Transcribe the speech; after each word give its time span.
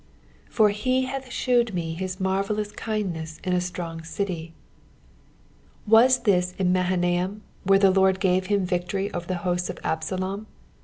"For 0.49 0.69
he 0.69 1.03
hath 1.03 1.25
thewed 1.25 1.75
me 1.75 1.93
hit 1.93 2.17
maneUva* 2.19 2.73
kindneu 2.75 3.39
in 3.43 3.53
a 3.53 3.57
ttrong 3.57 4.01
eity." 4.01 4.53
Was 5.85 6.21
this 6.23 6.55
in 6.57 6.73
Hahanaim, 6.73 7.41
where 7.65 7.77
the 7.77 7.91
Lord 7.91 8.19
gave 8.19 8.47
him 8.47 8.65
victory 8.65 9.13
over 9.13 9.27
the 9.27 9.35
hosts 9.45 9.69
of 9.69 9.77
Absalom 9.83 10.47